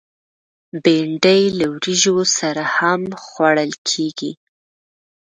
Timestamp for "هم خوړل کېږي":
2.77-4.31